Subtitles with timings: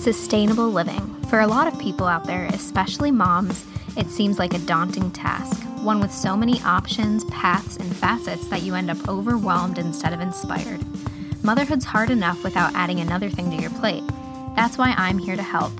[0.00, 1.14] Sustainable living.
[1.26, 3.66] For a lot of people out there, especially moms,
[3.98, 8.62] it seems like a daunting task, one with so many options, paths, and facets that
[8.62, 10.80] you end up overwhelmed instead of inspired.
[11.44, 14.02] Motherhood's hard enough without adding another thing to your plate.
[14.56, 15.72] That's why I'm here to help.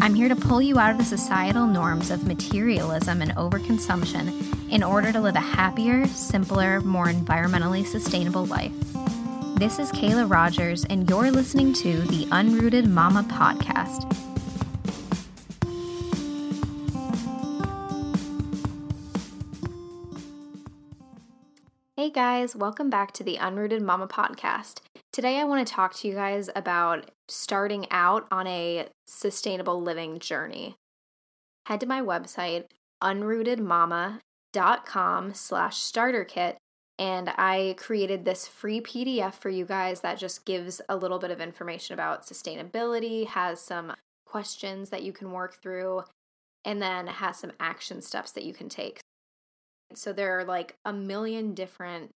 [0.00, 4.82] I'm here to pull you out of the societal norms of materialism and overconsumption in
[4.82, 8.72] order to live a happier, simpler, more environmentally sustainable life.
[9.56, 14.04] This is Kayla Rogers, and you're listening to the Unrooted Mama podcast.
[21.96, 24.80] Hey guys, welcome back to the Unrooted Mama podcast.
[25.12, 30.18] Today I want to talk to you guys about starting out on a sustainable living
[30.20, 30.76] journey.
[31.66, 32.66] Head to my website,
[33.02, 36.56] unrootedmama.com slash starter kit
[36.98, 41.30] and I created this free PDF for you guys that just gives a little bit
[41.30, 43.94] of information about sustainability, has some
[44.26, 46.02] questions that you can work through,
[46.64, 49.00] and then has some action steps that you can take.
[49.94, 52.10] So there are like a million different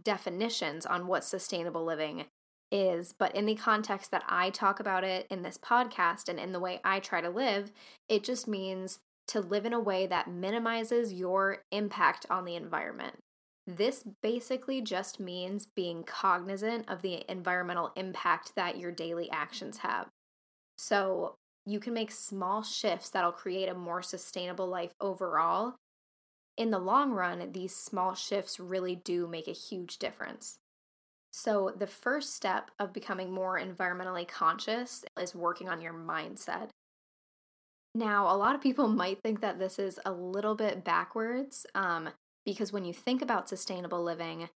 [0.00, 2.26] definitions on what sustainable living
[2.70, 6.52] is, but in the context that I talk about it in this podcast and in
[6.52, 7.72] the way I try to live,
[8.08, 13.16] it just means to live in a way that minimizes your impact on the environment.
[13.66, 20.08] This basically just means being cognizant of the environmental impact that your daily actions have.
[20.76, 25.74] So, you can make small shifts that'll create a more sustainable life overall.
[26.56, 30.58] In the long run, these small shifts really do make a huge difference.
[31.32, 36.70] So, the first step of becoming more environmentally conscious is working on your mindset.
[37.96, 41.66] Now, a lot of people might think that this is a little bit backwards.
[41.74, 42.10] Um,
[42.46, 44.48] because when you think about sustainable living,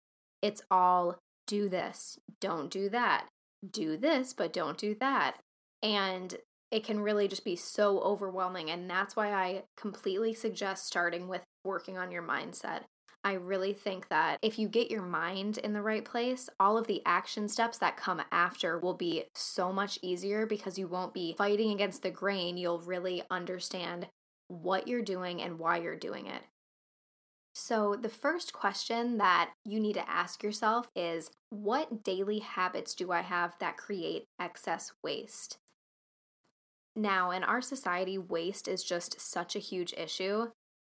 [0.40, 3.26] it's all do this, don't do that,
[3.68, 5.38] do this, but don't do that.
[5.82, 6.36] And
[6.70, 8.70] it can really just be so overwhelming.
[8.70, 12.82] And that's why I completely suggest starting with working on your mindset.
[13.24, 16.86] I really think that if you get your mind in the right place, all of
[16.86, 21.34] the action steps that come after will be so much easier because you won't be
[21.36, 22.56] fighting against the grain.
[22.56, 24.06] You'll really understand
[24.46, 26.42] what you're doing and why you're doing it.
[27.60, 33.10] So, the first question that you need to ask yourself is What daily habits do
[33.10, 35.58] I have that create excess waste?
[36.94, 40.46] Now, in our society, waste is just such a huge issue.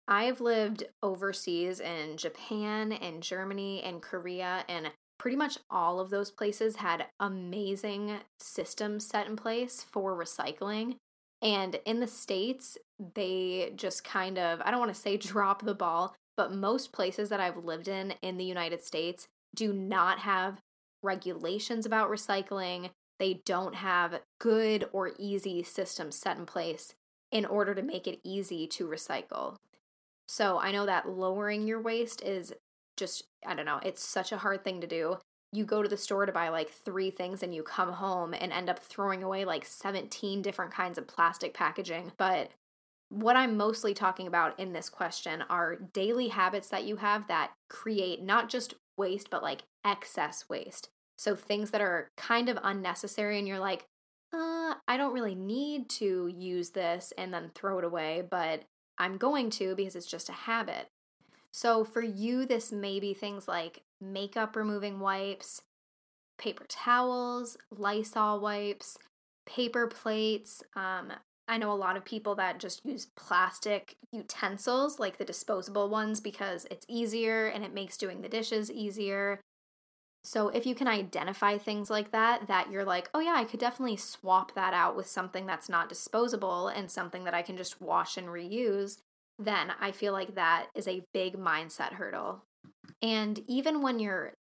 [0.08, 6.30] I've lived overseas in Japan and Germany and Korea, and pretty much all of those
[6.30, 10.96] places had amazing systems set in place for recycling.
[11.42, 12.78] And in the States,
[13.14, 17.28] they just kind of, I don't want to say drop the ball, but most places
[17.28, 20.60] that I've lived in in the United States do not have
[21.02, 22.90] regulations about recycling.
[23.18, 26.94] They don't have good or easy systems set in place
[27.30, 29.56] in order to make it easy to recycle.
[30.26, 32.52] So I know that lowering your waste is
[32.96, 35.18] just, I don't know, it's such a hard thing to do.
[35.52, 38.52] You go to the store to buy like three things and you come home and
[38.52, 42.12] end up throwing away like 17 different kinds of plastic packaging.
[42.16, 42.50] But
[43.14, 47.52] what I'm mostly talking about in this question are daily habits that you have that
[47.68, 50.88] create not just waste, but like excess waste.
[51.16, 53.86] So things that are kind of unnecessary, and you're like,
[54.32, 58.64] uh, I don't really need to use this and then throw it away, but
[58.98, 60.88] I'm going to because it's just a habit.
[61.52, 65.62] So for you, this may be things like makeup removing wipes,
[66.36, 68.98] paper towels, Lysol wipes,
[69.46, 71.12] paper plates, um,
[71.46, 76.20] I know a lot of people that just use plastic utensils, like the disposable ones,
[76.20, 79.40] because it's easier and it makes doing the dishes easier.
[80.26, 83.60] So, if you can identify things like that, that you're like, oh yeah, I could
[83.60, 87.80] definitely swap that out with something that's not disposable and something that I can just
[87.82, 88.96] wash and reuse,
[89.38, 92.42] then I feel like that is a big mindset hurdle.
[93.02, 94.32] And even when you're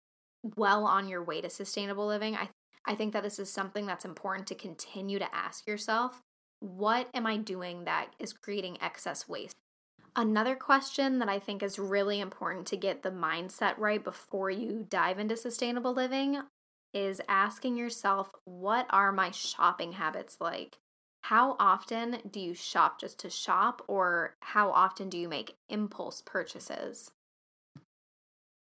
[0.55, 2.49] well on your way to sustainable living, I,
[2.85, 6.21] I think that this is something that's important to continue to ask yourself
[6.63, 9.53] what am I doing that is creating excess waste?
[10.15, 14.85] Another question that I think is really important to get the mindset right before you
[14.87, 16.41] dive into sustainable living
[16.93, 20.77] is asking yourself, what are my shopping habits like?
[21.23, 26.21] How often do you shop just to shop, or how often do you make impulse
[26.25, 27.11] purchases?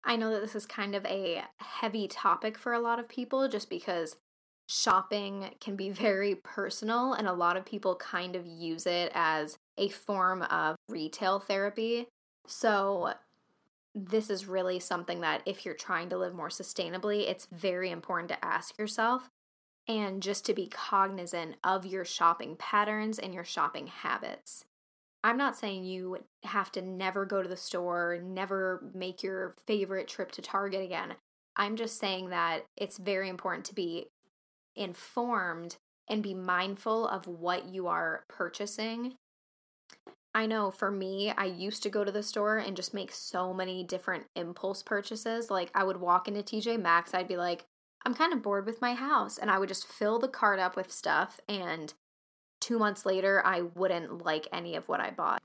[0.05, 3.47] I know that this is kind of a heavy topic for a lot of people
[3.49, 4.15] just because
[4.69, 9.57] shopping can be very personal, and a lot of people kind of use it as
[9.77, 12.07] a form of retail therapy.
[12.48, 13.13] So,
[13.95, 18.30] this is really something that if you're trying to live more sustainably, it's very important
[18.30, 19.30] to ask yourself
[19.88, 24.63] and just to be cognizant of your shopping patterns and your shopping habits.
[25.24, 30.07] I'm not saying you have to never go to the store, never make your favorite
[30.07, 31.16] trip to Target again.
[31.56, 34.07] I'm just saying that it's very important to be
[34.75, 35.77] informed
[36.10, 39.16] and be mindful of what you are purchasing.
[40.33, 43.54] I know for me, I used to go to the store and just make so
[43.54, 45.50] many different impulse purchases.
[45.50, 47.66] Like I would walk into TJ Maxx, I'd be like,
[48.06, 49.38] I'm kind of bored with my house.
[49.38, 51.39] And I would just fill the cart up with stuff.
[51.50, 51.94] And
[52.62, 55.42] two months later, I wouldn't like any of what I bought.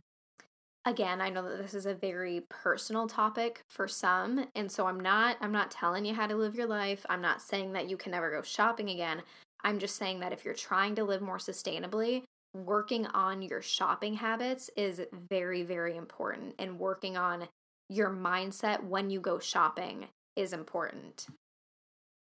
[0.87, 5.01] Again, I know that this is a very personal topic for some, and so I'm
[5.01, 7.07] not I'm not telling you how to live your life.
[7.09, 9.23] I'm not saying that you can never go shopping again.
[9.63, 14.15] I'm just saying that if you're trying to live more sustainably, working on your shopping
[14.15, 15.01] habits is
[15.31, 17.49] very very important and working on
[17.89, 21.29] your mindset when you go shopping is important.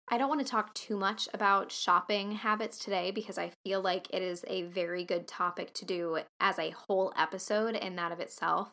[0.09, 4.09] I don't want to talk too much about shopping habits today because I feel like
[4.11, 8.21] it is a very good topic to do as a whole episode in that of
[8.21, 8.71] itself.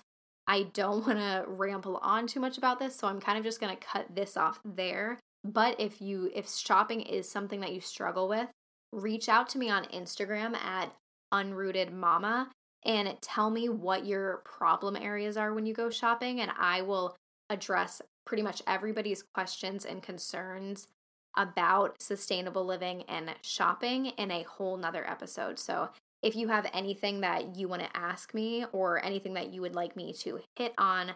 [0.47, 3.61] I don't want to ramble on too much about this, so I'm kind of just
[3.61, 5.19] going to cut this off there.
[5.43, 8.49] But if you if shopping is something that you struggle with,
[8.91, 10.93] reach out to me on Instagram at
[11.33, 12.49] unrooted mama
[12.83, 17.15] and tell me what your problem areas are when you go shopping and I will
[17.49, 20.87] address pretty much everybody's questions and concerns
[21.35, 25.59] about sustainable living and shopping in a whole nother episode.
[25.59, 25.89] So
[26.21, 29.75] if you have anything that you want to ask me or anything that you would
[29.75, 31.11] like me to hit on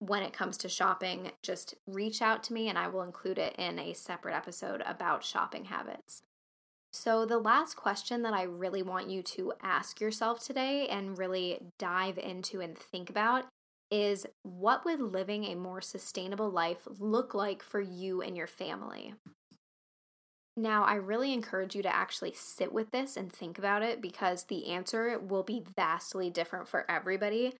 [0.00, 3.54] when it comes to shopping, just reach out to me and I will include it
[3.56, 6.22] in a separate episode about shopping habits.
[6.92, 11.60] So, the last question that I really want you to ask yourself today and really
[11.78, 13.44] dive into and think about
[13.92, 19.14] is what would living a more sustainable life look like for you and your family?
[20.56, 24.44] Now, I really encourage you to actually sit with this and think about it because
[24.44, 27.54] the answer will be vastly different for everybody.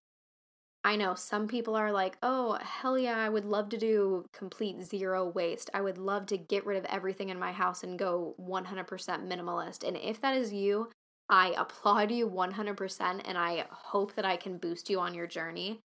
[0.83, 4.83] I know some people are like, oh, hell yeah, I would love to do complete
[4.83, 5.69] zero waste.
[5.75, 9.87] I would love to get rid of everything in my house and go 100% minimalist.
[9.87, 10.91] And if that is you,
[11.29, 15.81] I applaud you 100% and I hope that I can boost you on your journey.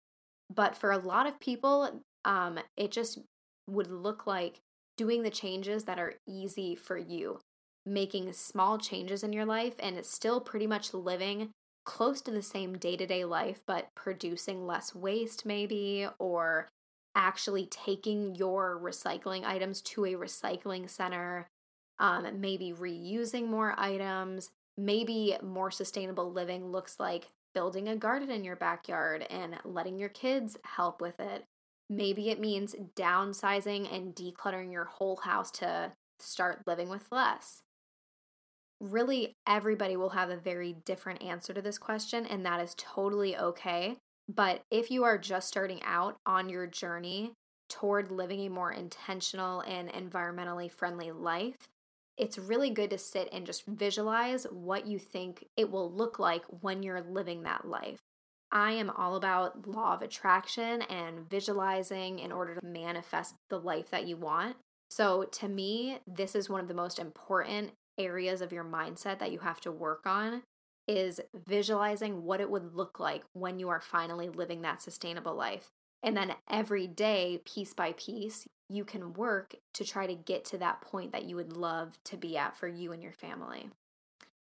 [0.53, 3.19] But for a lot of people, um, it just
[3.67, 4.61] would look like
[4.97, 7.39] doing the changes that are easy for you,
[7.85, 11.49] making small changes in your life, and still pretty much living
[11.85, 16.69] close to the same day to day life, but producing less waste, maybe, or
[17.15, 21.47] actually taking your recycling items to a recycling center,
[21.99, 24.49] um, maybe reusing more items.
[24.75, 30.09] Maybe more sustainable living looks like building a garden in your backyard and letting your
[30.09, 31.45] kids help with it.
[31.95, 37.61] Maybe it means downsizing and decluttering your whole house to start living with less.
[38.79, 43.37] Really, everybody will have a very different answer to this question, and that is totally
[43.37, 43.97] okay.
[44.27, 47.33] But if you are just starting out on your journey
[47.69, 51.67] toward living a more intentional and environmentally friendly life,
[52.17, 56.43] it's really good to sit and just visualize what you think it will look like
[56.61, 57.99] when you're living that life.
[58.53, 63.89] I am all about law of attraction and visualizing in order to manifest the life
[63.89, 64.55] that you want.
[64.91, 69.31] So, to me, this is one of the most important areas of your mindset that
[69.31, 70.43] you have to work on
[70.87, 75.69] is visualizing what it would look like when you are finally living that sustainable life.
[76.03, 80.57] And then every day, piece by piece, you can work to try to get to
[80.59, 83.69] that point that you would love to be at for you and your family.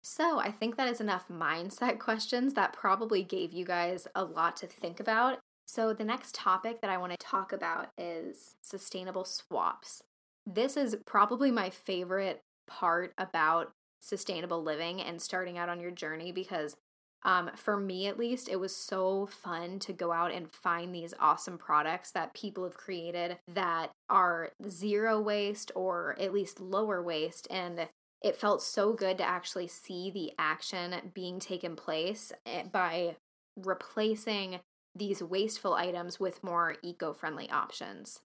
[0.01, 4.55] So, I think that is enough mindset questions that probably gave you guys a lot
[4.57, 5.39] to think about.
[5.65, 10.01] So, the next topic that I want to talk about is sustainable swaps.
[10.45, 16.31] This is probably my favorite part about sustainable living and starting out on your journey
[16.31, 16.75] because
[17.23, 21.13] um, for me at least, it was so fun to go out and find these
[21.19, 27.45] awesome products that people have created that are zero waste or at least lower waste.
[27.51, 27.89] And
[28.21, 33.15] it felt so good to actually see the action being taken place eh, by
[33.55, 34.59] replacing
[34.95, 38.19] these wasteful items with more eco friendly options.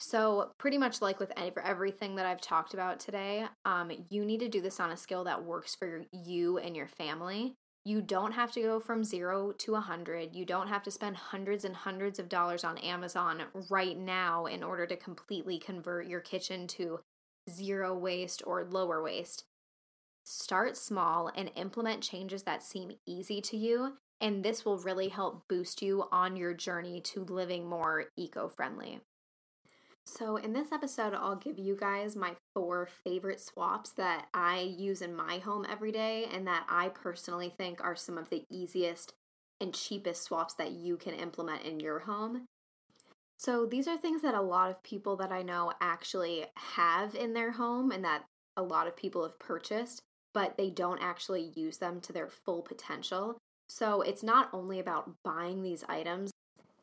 [0.00, 4.48] So, pretty much like with everything that I've talked about today, um, you need to
[4.48, 7.56] do this on a scale that works for you and your family.
[7.84, 10.36] You don't have to go from zero to a hundred.
[10.36, 14.62] You don't have to spend hundreds and hundreds of dollars on Amazon right now in
[14.62, 17.00] order to completely convert your kitchen to
[17.48, 19.44] zero waste or lower waste.
[20.24, 25.48] Start small and implement changes that seem easy to you, and this will really help
[25.48, 29.00] boost you on your journey to living more eco friendly.
[30.04, 35.02] So, in this episode, I'll give you guys my four favorite swaps that I use
[35.02, 39.12] in my home every day and that I personally think are some of the easiest
[39.60, 42.46] and cheapest swaps that you can implement in your home.
[43.38, 47.34] So, these are things that a lot of people that I know actually have in
[47.34, 48.24] their home and that
[48.56, 50.02] a lot of people have purchased,
[50.34, 53.38] but they don't actually use them to their full potential.
[53.68, 56.32] So, it's not only about buying these items,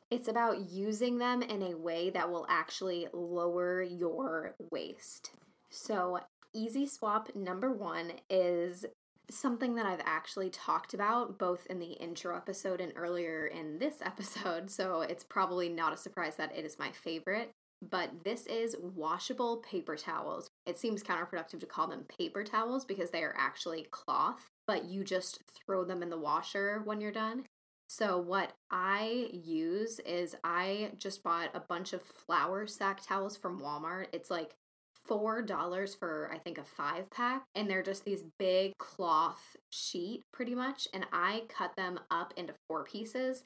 [0.10, 5.32] it's about using them in a way that will actually lower your waste.
[5.70, 6.22] So,
[6.54, 8.86] easy swap number one is
[9.30, 13.96] something that I've actually talked about both in the intro episode and earlier in this
[14.02, 14.70] episode.
[14.70, 17.52] So, it's probably not a surprise that it is my favorite.
[17.82, 20.48] But this is washable paper towels.
[20.66, 25.04] It seems counterproductive to call them paper towels because they are actually cloth, but you
[25.04, 27.44] just throw them in the washer when you're done.
[27.88, 33.60] So, what I use is I just bought a bunch of flour sack towels from
[33.60, 34.08] Walmart.
[34.12, 34.56] It's like
[35.10, 37.44] $4 for, I think, a five pack.
[37.56, 40.88] And they're just these big cloth sheet, pretty much.
[40.94, 43.44] And I cut them up into four pieces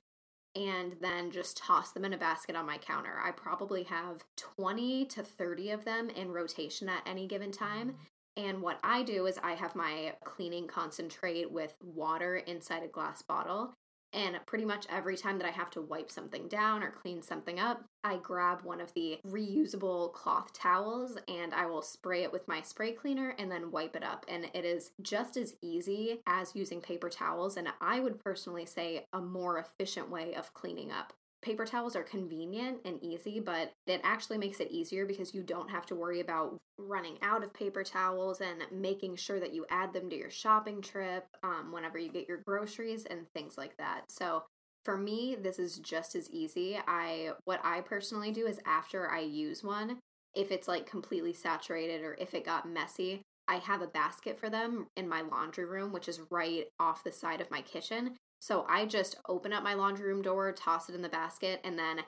[0.55, 3.19] and then just toss them in a basket on my counter.
[3.23, 7.91] I probably have 20 to 30 of them in rotation at any given time.
[7.91, 7.95] Mm.
[8.37, 13.21] And what I do is I have my cleaning concentrate with water inside a glass
[13.21, 13.73] bottle.
[14.13, 17.59] And pretty much every time that I have to wipe something down or clean something
[17.59, 22.47] up, I grab one of the reusable cloth towels and I will spray it with
[22.47, 24.25] my spray cleaner and then wipe it up.
[24.27, 27.55] And it is just as easy as using paper towels.
[27.57, 32.03] And I would personally say a more efficient way of cleaning up paper towels are
[32.03, 36.19] convenient and easy, but it actually makes it easier because you don't have to worry
[36.19, 40.29] about running out of paper towels and making sure that you add them to your
[40.29, 44.03] shopping trip um, whenever you get your groceries and things like that.
[44.09, 44.43] So
[44.85, 46.77] for me, this is just as easy.
[46.87, 49.99] I what I personally do is after I use one,
[50.35, 54.49] if it's like completely saturated or if it got messy, I have a basket for
[54.49, 58.15] them in my laundry room, which is right off the side of my kitchen.
[58.39, 61.77] So I just open up my laundry room door, toss it in the basket, and
[61.77, 62.01] then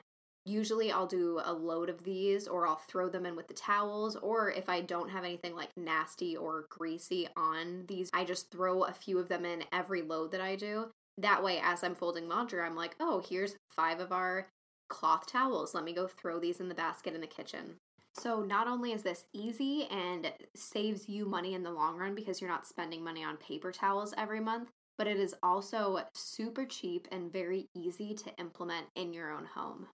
[0.44, 4.16] usually I'll do a load of these or I'll throw them in with the towels.
[4.16, 8.84] Or if I don't have anything like nasty or greasy on these, I just throw
[8.84, 10.86] a few of them in every load that I do.
[11.18, 14.48] That way, as I'm folding laundry, I'm like, oh, here's five of our
[14.88, 15.74] cloth towels.
[15.74, 17.76] Let me go throw these in the basket in the kitchen.
[18.14, 22.40] So, not only is this easy and saves you money in the long run because
[22.40, 27.08] you're not spending money on paper towels every month, but it is also super cheap
[27.10, 29.86] and very easy to implement in your own home.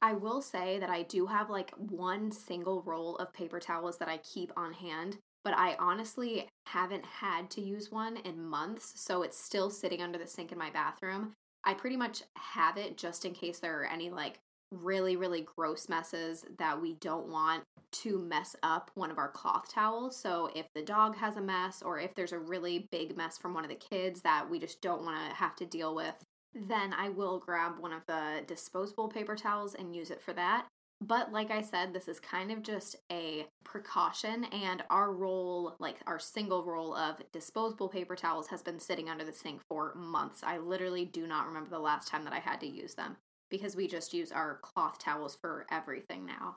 [0.00, 4.08] I will say that I do have like one single roll of paper towels that
[4.08, 9.22] I keep on hand, but I honestly haven't had to use one in months, so
[9.22, 11.34] it's still sitting under the sink in my bathroom.
[11.64, 14.40] I pretty much have it just in case there are any like
[14.72, 17.62] really, really gross messes that we don't want
[17.92, 20.16] to mess up one of our cloth towels.
[20.16, 23.54] So if the dog has a mess or if there's a really big mess from
[23.54, 26.14] one of the kids that we just don't want to have to deal with,
[26.54, 30.66] then I will grab one of the disposable paper towels and use it for that.
[31.00, 35.96] But like I said, this is kind of just a precaution, and our roll, like
[36.06, 40.42] our single roll of disposable paper towels, has been sitting under the sink for months.
[40.44, 43.16] I literally do not remember the last time that I had to use them
[43.52, 46.56] because we just use our cloth towels for everything now.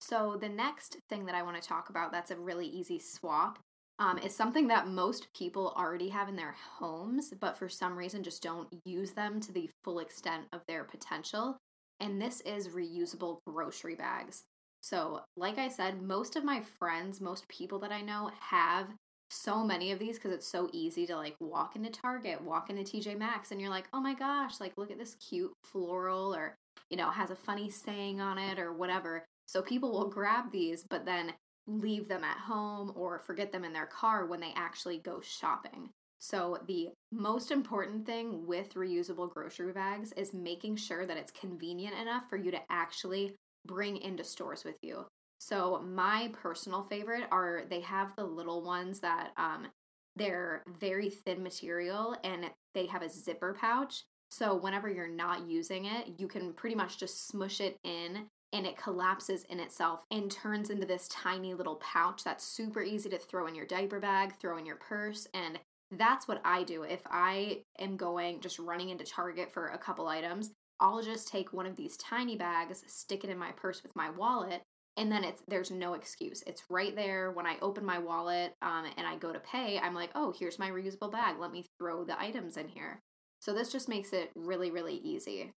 [0.00, 3.58] So, the next thing that I want to talk about that's a really easy swap
[3.98, 8.22] um, is something that most people already have in their homes, but for some reason
[8.22, 11.56] just don't use them to the full extent of their potential.
[11.98, 14.42] And this is reusable grocery bags.
[14.82, 18.88] So, like I said, most of my friends, most people that I know have
[19.32, 22.82] so many of these because it's so easy to like walk into Target, walk into
[22.82, 26.54] TJ Maxx, and you're like, oh my gosh, like look at this cute floral or,
[26.90, 29.24] you know, has a funny saying on it or whatever.
[29.46, 31.32] So people will grab these, but then
[31.66, 35.90] leave them at home or forget them in their car when they actually go shopping.
[36.18, 41.98] So, the most important thing with reusable grocery bags is making sure that it's convenient
[42.00, 43.34] enough for you to actually
[43.66, 45.04] bring into stores with you.
[45.42, 49.66] So my personal favorite are they have the little ones that um
[50.14, 54.04] they're very thin material and they have a zipper pouch.
[54.30, 58.66] So whenever you're not using it, you can pretty much just smush it in and
[58.66, 63.18] it collapses in itself and turns into this tiny little pouch that's super easy to
[63.18, 65.58] throw in your diaper bag, throw in your purse, and
[65.90, 66.84] that's what I do.
[66.84, 71.52] If I am going just running into Target for a couple items, I'll just take
[71.52, 74.62] one of these tiny bags, stick it in my purse with my wallet,
[74.96, 76.42] and then it's there's no excuse.
[76.46, 77.32] It's right there.
[77.32, 80.58] When i open my wallet um, and i go to pay i'm like oh here's
[80.58, 81.36] my reusable bag.
[81.38, 83.00] Let me throw the items in here.
[83.40, 85.52] So this just makes it really really easy.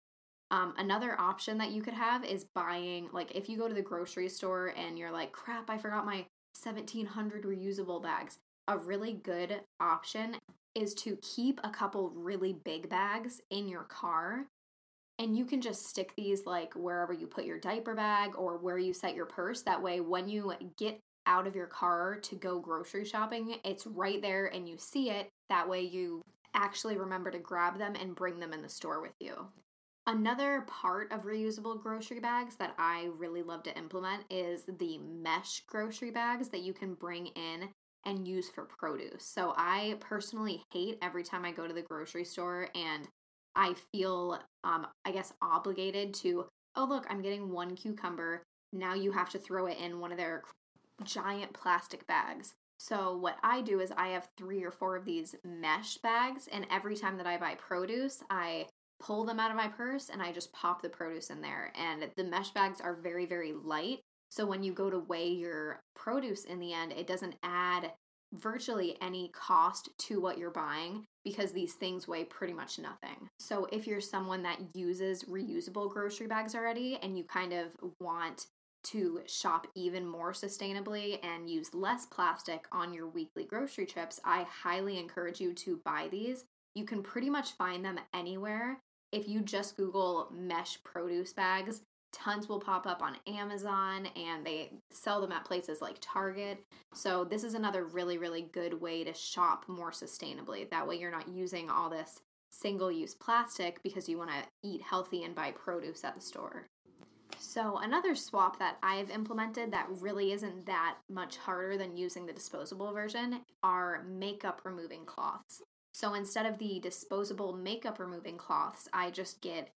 [0.51, 3.82] Um, another option that you could have is buying, like, if you go to the
[3.82, 6.25] grocery store and you're like, crap, I forgot my
[6.63, 8.38] 1700 reusable bags.
[8.68, 10.38] A really good option
[10.75, 14.46] is to keep a couple really big bags in your car
[15.19, 18.77] and you can just stick these like wherever you put your diaper bag or where
[18.77, 19.62] you set your purse.
[19.62, 24.22] That way when you get out of your car to go grocery shopping it's right
[24.22, 25.29] there and you see it.
[25.50, 26.22] That way you
[26.53, 29.48] actually remember to grab them and bring them in the store with you.
[30.07, 35.62] Another part of reusable grocery bags that i really love to implement is the mesh
[35.67, 37.69] grocery bags that you can bring in
[38.05, 39.25] and use for produce.
[39.25, 43.07] So i personally hate every time i go to the grocery store and
[43.56, 46.46] I feel, um, I guess, obligated to,
[46.76, 48.44] oh, look, I'm getting one cucumber.
[48.74, 50.44] Now you have to throw it in one of their
[51.04, 52.54] giant plastic bags.
[52.78, 56.68] So, what I do is I have three or four of these mesh bags, and
[56.70, 58.68] every time that I buy produce, I
[59.00, 61.72] pull them out of my purse and I just pop the produce in there.
[61.76, 64.00] And the mesh bags are very, very light.
[64.30, 67.94] So, when you go to weigh your produce in the end, it doesn't add
[68.39, 73.27] virtually any cost to what you're buying because these things weigh pretty much nothing.
[73.39, 77.68] So, if you're someone that uses reusable grocery bags already and you kind of
[78.00, 78.48] want
[78.86, 84.44] to shop even more sustainably and use less plastic on your weekly grocery trips, I
[84.44, 86.46] highly encourage you to buy these.
[86.75, 88.80] You can pretty much find them anywhere.
[89.12, 91.82] If you just Google mesh produce bags,
[92.15, 96.63] tons will pop up on Amazon and they sell them at places like Target.
[96.93, 100.69] So, this is another really, really good way to shop more sustainably.
[100.69, 104.81] That way, you're not using all this single use plastic because you want to eat
[104.81, 106.67] healthy and buy produce at the store.
[107.38, 112.34] So, another swap that I've implemented that really isn't that much harder than using the
[112.34, 115.62] disposable version are makeup removing cloths.
[115.93, 119.69] So, instead of the disposable makeup removing cloths, I just get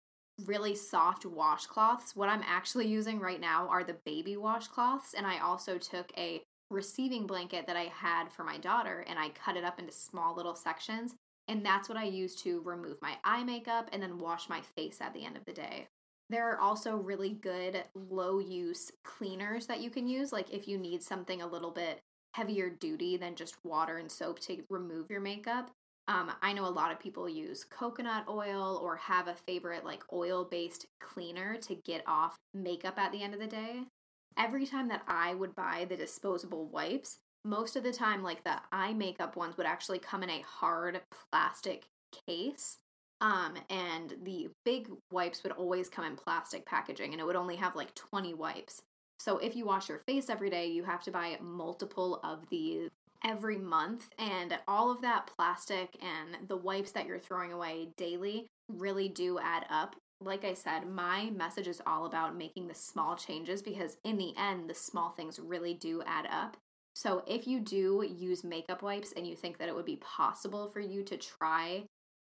[0.45, 2.15] really soft washcloths.
[2.15, 6.41] What I'm actually using right now are the baby washcloths, and I also took a
[6.69, 10.35] receiving blanket that I had for my daughter and I cut it up into small
[10.35, 11.15] little sections.
[11.47, 14.99] And that's what I use to remove my eye makeup and then wash my face
[14.99, 15.87] at the end of the day.
[16.29, 20.33] There are also really good low use cleaners that you can use.
[20.33, 22.01] Like if you need something a little bit
[22.33, 25.71] heavier duty than just water and soap to remove your makeup,
[26.07, 30.03] um, I know a lot of people use coconut oil or have a favorite like
[30.13, 33.83] oil based cleaner to get off makeup at the end of the day.
[34.37, 38.55] Every time that I would buy the disposable wipes, most of the time, like the
[38.71, 41.85] eye makeup ones would actually come in a hard plastic
[42.27, 42.77] case.
[43.19, 47.55] Um, and the big wipes would always come in plastic packaging and it would only
[47.55, 48.81] have like 20 wipes.
[49.19, 52.91] So if you wash your face every day, you have to buy multiple of these
[53.23, 54.09] every month.
[54.17, 59.39] And all of that plastic and the wipes that you're throwing away daily really do
[59.39, 59.95] add up.
[60.19, 64.33] Like I said, my message is all about making the small changes because in the
[64.37, 66.57] end, the small things really do add up.
[66.95, 70.71] So if you do use makeup wipes and you think that it would be possible
[70.71, 71.83] for you to try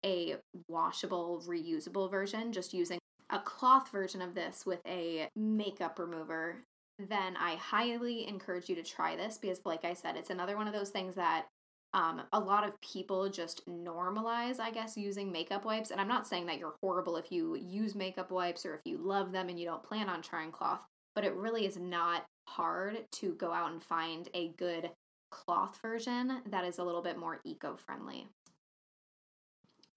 [0.04, 0.36] a
[0.68, 2.98] washable, reusable version, just using
[3.30, 6.64] a cloth version of this with a makeup remover,
[6.98, 10.66] then I highly encourage you to try this because, like I said, it's another one
[10.66, 11.46] of those things that
[11.94, 15.90] um, a lot of people just normalize, I guess, using makeup wipes.
[15.90, 18.98] And I'm not saying that you're horrible if you use makeup wipes or if you
[18.98, 20.84] love them and you don't plan on trying cloth,
[21.14, 24.90] but it really is not hard to go out and find a good
[25.30, 28.26] cloth version that is a little bit more eco friendly.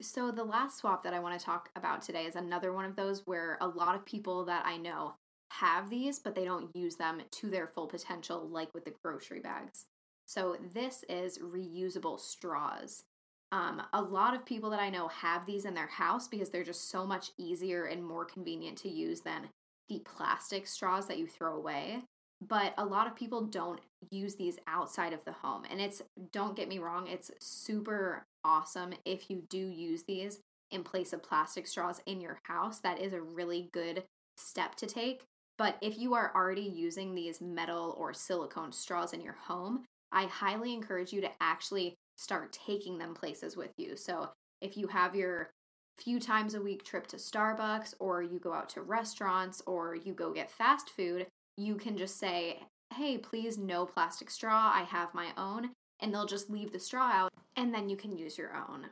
[0.02, 2.96] So, the last swap that I want to talk about today is another one of
[2.96, 5.14] those where a lot of people that I know
[5.60, 9.40] have these, but they don't use them to their full potential, like with the grocery
[9.40, 9.86] bags.
[10.28, 13.04] So, this is reusable straws.
[13.52, 16.64] Um, a lot of people that I know have these in their house because they're
[16.64, 19.50] just so much easier and more convenient to use than
[19.90, 22.04] the plastic straws that you throw away.
[22.42, 25.64] But a lot of people don't use these outside of the home.
[25.70, 30.40] And it's, don't get me wrong, it's super awesome if you do use these
[30.72, 32.80] in place of plastic straws in your house.
[32.80, 34.04] That is a really good
[34.38, 35.24] step to take.
[35.62, 40.24] But if you are already using these metal or silicone straws in your home, I
[40.24, 43.96] highly encourage you to actually start taking them places with you.
[43.96, 45.52] So if you have your
[46.00, 50.14] few times a week trip to Starbucks or you go out to restaurants or you
[50.14, 52.64] go get fast food, you can just say,
[52.96, 54.72] "Hey, please no plastic straw.
[54.74, 58.18] I have my own." And they'll just leave the straw out and then you can
[58.18, 58.90] use your own.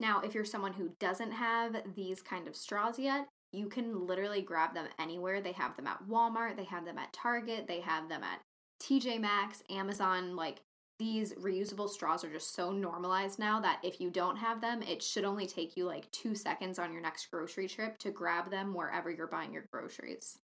[0.00, 4.42] Now, if you're someone who doesn't have these kind of straws yet, you can literally
[4.42, 5.40] grab them anywhere.
[5.40, 8.40] They have them at Walmart, they have them at Target, they have them at
[8.82, 10.60] TJ Maxx, Amazon, like
[10.98, 15.02] these reusable straws are just so normalized now that if you don't have them, it
[15.02, 18.74] should only take you like two seconds on your next grocery trip to grab them
[18.74, 20.38] wherever you're buying your groceries.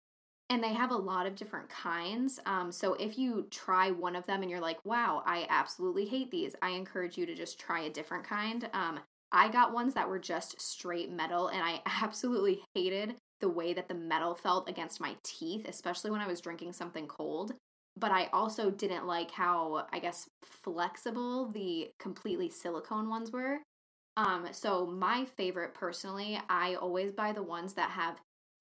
[0.51, 2.39] And they have a lot of different kinds.
[2.45, 6.31] Um, so if you try one of them and you're like, wow, I absolutely hate
[6.31, 8.69] these, I encourage you to just try a different kind.
[8.75, 9.01] Um,
[9.33, 13.89] I got ones that were just straight metal, and I absolutely hated the way that
[13.89, 17.55] the metal felt against my teeth, especially when I was drinking something cold
[17.97, 23.59] but I also didn't like how I guess flexible the completely silicone ones were.
[24.17, 28.21] Um, so my favorite personally, I always buy the ones that have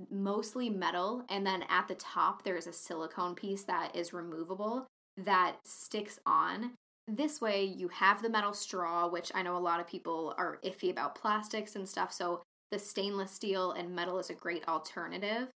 [0.10, 5.58] mostly metal and then at the top there's a silicone piece that is removable that
[5.64, 6.72] sticks on.
[7.14, 10.60] This way you have the metal straw, which I know a lot of people are
[10.64, 15.50] iffy about plastics and stuff, so the stainless steel and metal is a great alternative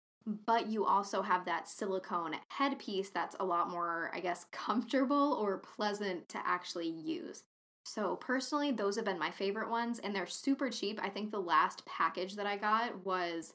[0.47, 5.59] but you also have that silicone headpiece that's a lot more, I guess, comfortable or
[5.59, 7.43] pleasant to actually use.
[7.85, 11.01] So, personally, those have been my favorite ones, and they're super cheap.
[11.03, 13.55] I think the last package that I got was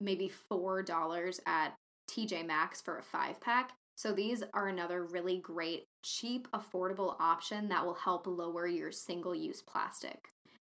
[0.00, 1.74] maybe $4 at
[2.10, 3.72] TJ Maxx for a five pack.
[3.98, 9.34] So, these are another really great, cheap, affordable option that will help lower your single
[9.34, 10.28] use plastic.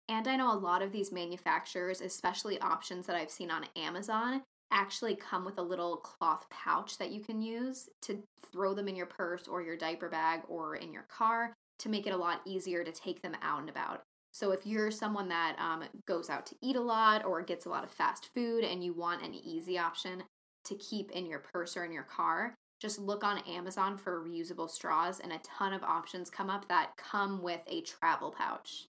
[0.08, 4.44] And I know a lot of these manufacturers, especially options that I've seen on Amazon,
[4.72, 8.96] actually come with a little cloth pouch that you can use to throw them in
[8.96, 12.40] your purse or your diaper bag or in your car to make it a lot
[12.46, 14.04] easier to take them out and about.
[14.32, 17.70] So, if you're someone that um, goes out to eat a lot or gets a
[17.70, 20.24] lot of fast food and you want an easy option
[20.64, 24.70] to keep in your purse or in your car, just look on Amazon for reusable
[24.70, 28.88] straws, and a ton of options come up that come with a travel pouch.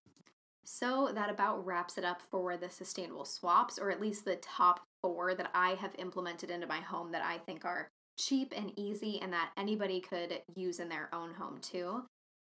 [0.64, 4.80] So that about wraps it up for the sustainable swaps, or at least the top
[5.00, 9.20] four that I have implemented into my home that I think are cheap and easy
[9.22, 12.02] and that anybody could use in their own home too.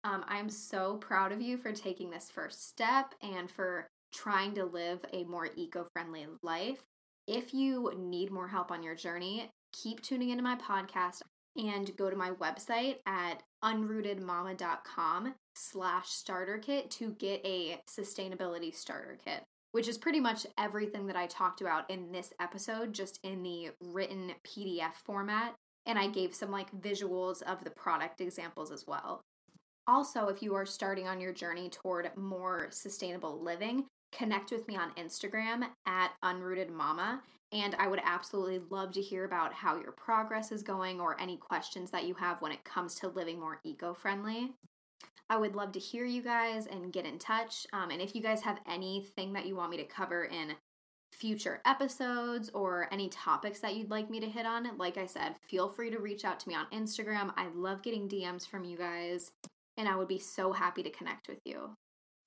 [0.04, 4.64] Um, I'm so proud of you for taking this first step and for trying to
[4.64, 6.84] live a more eco friendly life.
[7.26, 11.22] If you need more help on your journey, keep tuning into my podcast
[11.56, 19.18] and go to my website at unrootedmama.com slash starter kit to get a sustainability starter
[19.22, 23.42] kit which is pretty much everything that I talked about in this episode, just in
[23.42, 25.56] the written PDF format.
[25.84, 29.20] And I gave some like visuals of the product examples as well.
[29.88, 34.76] Also, if you are starting on your journey toward more sustainable living, connect with me
[34.76, 37.22] on Instagram at Unrooted Mama.
[37.52, 41.36] And I would absolutely love to hear about how your progress is going or any
[41.36, 44.52] questions that you have when it comes to living more eco friendly.
[45.30, 47.66] I would love to hear you guys and get in touch.
[47.72, 50.54] Um, and if you guys have anything that you want me to cover in
[51.12, 55.36] future episodes or any topics that you'd like me to hit on, like I said,
[55.48, 57.32] feel free to reach out to me on Instagram.
[57.36, 59.30] I love getting DMs from you guys,
[59.76, 61.70] and I would be so happy to connect with you.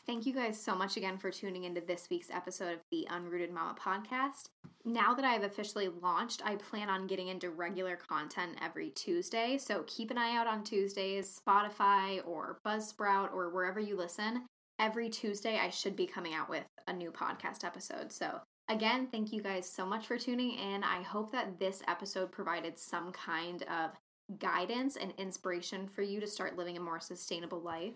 [0.08, 3.52] Thank you guys so much again for tuning into this week's episode of the Unrooted
[3.52, 4.46] Mama podcast.
[4.86, 9.58] Now that I've officially launched, I plan on getting into regular content every Tuesday.
[9.58, 14.46] So keep an eye out on Tuesdays, Spotify or Buzzsprout or wherever you listen.
[14.80, 18.14] Every Tuesday, I should be coming out with a new podcast episode.
[18.14, 18.40] So,
[18.70, 20.86] again, thank you guys so much for tuning in.
[20.86, 23.92] I hope that this episode provided some kind of
[24.40, 27.96] guidance and inspiration for you to start living a more sustainable life.